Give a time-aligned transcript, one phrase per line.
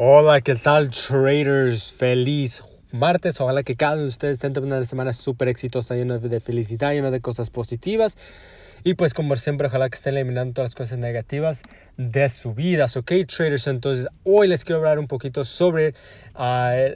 [0.00, 1.92] Hola, ¿qué tal traders?
[1.92, 3.40] Feliz martes.
[3.40, 7.10] Ojalá que cada uno de ustedes tenga una semana súper exitosa, llena de felicidad, llena
[7.10, 8.16] de cosas positivas.
[8.84, 11.62] Y pues como siempre, ojalá que estén eliminando todas las cosas negativas
[11.96, 12.86] de su vida.
[12.94, 15.94] Ok, traders, entonces hoy les quiero hablar un poquito sobre
[16.36, 16.94] uh,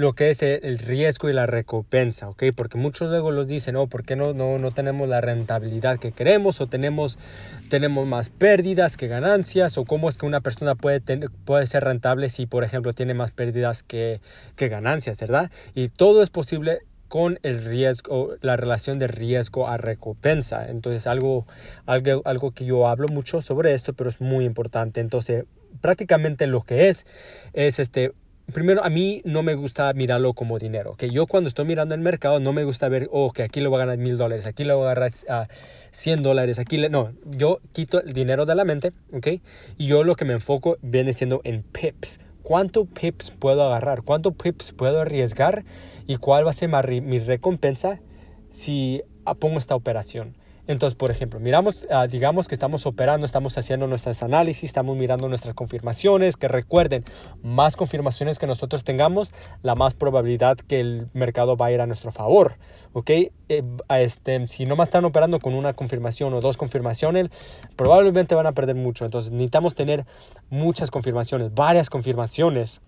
[0.00, 2.44] lo que es el riesgo y la recompensa, ¿ok?
[2.56, 6.12] Porque muchos luego los dicen, oh, ¿por qué no, no, no tenemos la rentabilidad que
[6.12, 7.18] queremos o tenemos,
[7.68, 11.00] tenemos más pérdidas que ganancias o cómo es que una persona puede,
[11.44, 14.20] puede ser rentable si, por ejemplo, tiene más pérdidas que,
[14.56, 15.50] que ganancias, ¿verdad?
[15.74, 20.70] Y todo es posible con el riesgo, la relación de riesgo a recompensa.
[20.70, 21.44] Entonces, algo,
[21.84, 25.00] algo, algo que yo hablo mucho sobre esto, pero es muy importante.
[25.00, 25.44] Entonces,
[25.80, 27.04] prácticamente lo que es,
[27.52, 28.12] es este,
[28.50, 30.94] primero, a mí no me gusta mirarlo como dinero.
[30.96, 33.68] Que yo cuando estoy mirando el mercado no me gusta ver, oh, que aquí le
[33.68, 35.52] voy a ganar mil dólares, aquí le voy a ganar uh,
[35.90, 36.88] 100 dólares, aquí le...
[36.88, 39.26] No, yo quito el dinero de la mente, ¿ok?
[39.78, 42.20] Y yo lo que me enfoco viene siendo en pips.
[42.42, 44.02] ¿Cuánto pips puedo agarrar?
[44.02, 45.64] ¿Cuánto pips puedo arriesgar?
[46.06, 46.70] ¿Y cuál va a ser
[47.02, 48.00] mi recompensa
[48.50, 49.02] si
[49.38, 50.34] pongo esta operación?
[50.66, 55.28] Entonces, por ejemplo, miramos, uh, digamos que estamos operando, estamos haciendo nuestros análisis, estamos mirando
[55.28, 57.04] nuestras confirmaciones, que recuerden,
[57.42, 61.86] más confirmaciones que nosotros tengamos, la más probabilidad que el mercado va a ir a
[61.86, 62.56] nuestro favor,
[62.92, 63.10] ¿ok?
[63.10, 63.32] Eh,
[63.88, 67.30] este, si no más están operando con una confirmación o dos confirmaciones,
[67.76, 69.04] probablemente van a perder mucho.
[69.04, 70.06] Entonces, necesitamos tener
[70.50, 72.80] muchas confirmaciones, varias confirmaciones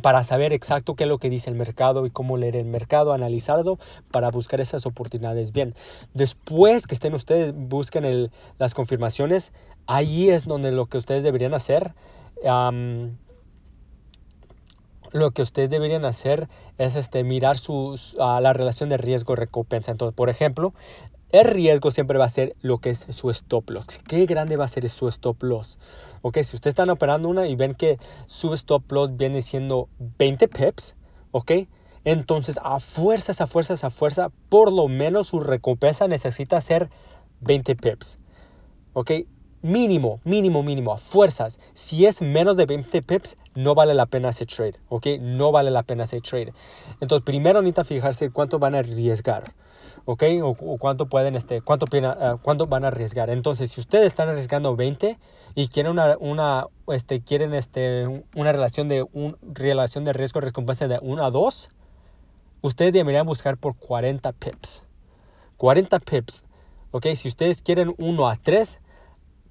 [0.00, 3.12] para saber exacto qué es lo que dice el mercado y cómo leer el mercado,
[3.12, 3.78] analizarlo
[4.10, 5.74] para buscar esas oportunidades bien.
[6.14, 9.52] Después que estén ustedes, busquen las confirmaciones,
[9.86, 11.94] ahí es donde lo que ustedes deberían hacer.
[15.12, 16.48] Lo que ustedes deberían hacer
[16.78, 19.90] es este, mirar sus, uh, la relación de riesgo-recompensa.
[19.90, 20.72] Entonces, por ejemplo,
[21.32, 24.00] el riesgo siempre va a ser lo que es su stop loss.
[24.06, 25.78] ¿Qué grande va a ser su stop loss?
[26.20, 29.88] Ok, si ustedes están operando una y ven que su stop loss viene siendo
[30.18, 30.94] 20 pips,
[31.30, 31.52] ok,
[32.04, 36.90] entonces a fuerzas, a fuerzas, a fuerza, por lo menos su recompensa necesita ser
[37.40, 38.18] 20 pips.
[38.92, 39.10] Ok,
[39.62, 41.58] mínimo, mínimo, mínimo, a fuerzas.
[41.72, 45.06] Si es menos de 20 pips, no vale la pena ese trade, ¿ok?
[45.20, 46.52] No vale la pena ese trade.
[47.00, 49.54] Entonces, primero necesita fijarse cuánto van a arriesgar.
[50.04, 50.22] ¿Ok?
[50.42, 53.30] O, cuánto pueden, este, cuánto, uh, cuánto van a arriesgar.
[53.30, 55.18] Entonces, si ustedes están arriesgando 20
[55.54, 60.88] y quieren una, una, este, quieren este, una relación de, un, relación de riesgo recompensa
[60.88, 61.68] de 1 a 2,
[62.62, 64.86] ustedes deberían buscar por 40 pips.
[65.56, 66.44] 40 pips,
[66.90, 67.06] ¿ok?
[67.14, 68.80] Si ustedes quieren 1 a 3,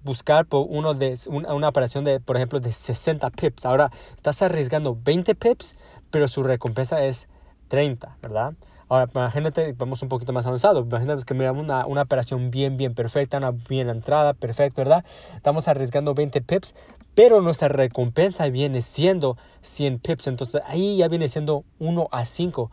[0.03, 3.65] buscar por uno de una, una, operación de, por ejemplo, de 60 pips.
[3.65, 5.75] Ahora, estás arriesgando 20 pips,
[6.09, 7.27] pero su recompensa es
[7.71, 8.53] 30, ¿verdad?
[8.89, 10.81] Ahora, imagínate, vamos un poquito más avanzado.
[10.81, 15.05] Imagínate que miramos una, operación bien, bien perfecta, una bien entrada, perfecto, ¿verdad?
[15.37, 16.75] Estamos arriesgando 20 pips,
[17.15, 20.27] pero nuestra recompensa viene siendo 100 pips.
[20.27, 22.71] Entonces, ahí ya viene siendo 1 a 5.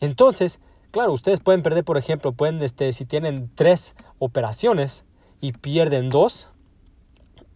[0.00, 0.58] Entonces,
[0.90, 5.04] claro, ustedes pueden perder, por ejemplo, pueden, este, si tienen tres operaciones
[5.40, 6.48] y pierden dos,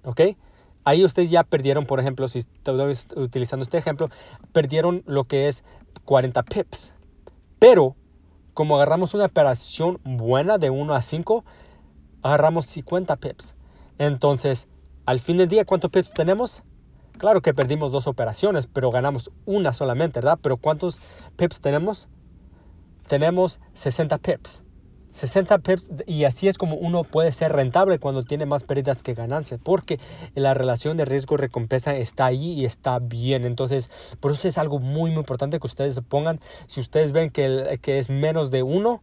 [0.05, 0.21] ¿ok?
[0.85, 4.09] Ahí ustedes ya perdieron, por ejemplo, si estoy utilizando este ejemplo,
[4.53, 5.63] perdieron lo que es
[6.05, 6.93] 40 pips.
[7.59, 7.97] Pero
[8.55, 11.45] como agarramos una operación buena de 1 a 5,
[12.23, 13.55] agarramos 50 pips.
[13.99, 14.69] Entonces,
[15.07, 16.63] al fin del día, ¿cuántos pips tenemos?
[17.19, 20.39] Claro que perdimos dos operaciones, pero ganamos una solamente, ¿verdad?
[20.41, 21.01] Pero ¿cuántos
[21.37, 22.09] pips tenemos?
[23.09, 24.65] Tenemos 60 pips.
[25.13, 29.15] 60 pips y así es como uno puede ser rentable cuando tiene más pérdidas que
[29.15, 29.99] ganancias porque
[30.35, 33.91] la relación de riesgo recompensa está ahí y está bien entonces
[34.21, 37.79] por eso es algo muy muy importante que ustedes se pongan si ustedes ven que,
[37.83, 39.03] que es menos de uno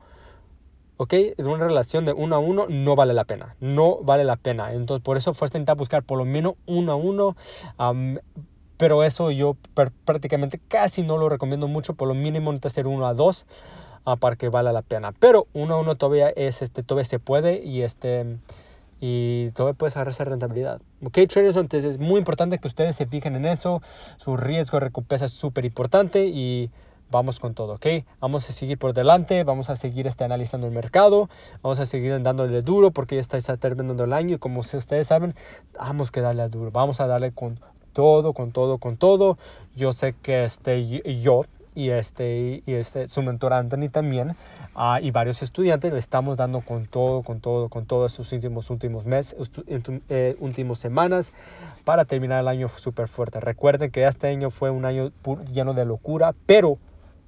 [0.98, 1.14] ¿ok?
[1.38, 4.74] Una relación de uno a uno no vale la pena, no vale la pena.
[4.74, 7.36] Entonces, por eso fue intentar buscar por lo menos uno a uno,
[8.78, 9.58] pero eso yo
[10.06, 13.46] prácticamente casi no lo recomiendo mucho, por lo mínimo necesita ser uno a dos
[14.16, 15.12] para que valga la pena.
[15.12, 18.38] Pero uno a uno todavía es este, todavía se puede y este
[19.00, 20.82] y todavía puedes agarrar esa rentabilidad.
[21.04, 23.82] Ok, traders, entonces es muy importante que ustedes se fijen en eso.
[24.18, 26.72] Su riesgo de recompensa es súper importante y
[27.12, 27.86] vamos con todo, ¿ok?
[28.20, 31.30] Vamos a seguir por delante, vamos a seguir este, analizando el mercado,
[31.62, 35.08] vamos a seguir dándole duro porque ya está, está terminando el año y como ustedes
[35.08, 35.36] saben,
[35.78, 37.60] vamos que darle duro, vamos a darle con
[37.94, 39.38] todo, con todo, con todo.
[39.76, 41.46] Yo sé que este, yo
[41.78, 44.36] y, este, y este, su mentor Anthony también
[44.76, 48.72] uh, y varios estudiantes le estamos dando con todo, con todo, con todos sus últimos,
[48.72, 49.52] últimos meses,
[50.10, 51.32] eh, últimas semanas
[51.84, 53.40] para terminar el año súper fuerte.
[53.40, 55.12] Recuerden que este año fue un año
[55.54, 56.80] lleno de locura, pero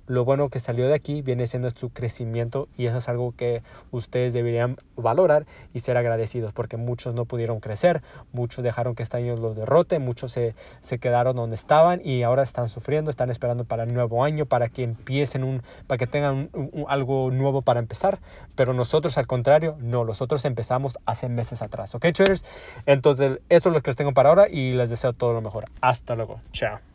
[0.09, 3.61] lo bueno que salió de aquí viene siendo su crecimiento y eso es algo que
[3.91, 8.01] ustedes deberían valorar y ser agradecidos porque muchos no pudieron crecer,
[8.33, 12.41] muchos dejaron que este año los derrote, muchos se, se quedaron donde estaban y ahora
[12.41, 16.49] están sufriendo, están esperando para el nuevo año, para que empiecen un, para que tengan
[16.87, 18.17] algo nuevo para empezar,
[18.55, 22.43] pero nosotros al contrario, no, nosotros empezamos hace meses atrás, ¿ok traders?
[22.87, 25.65] Entonces, eso es lo que les tengo para ahora y les deseo todo lo mejor.
[25.81, 26.88] Hasta luego, chao.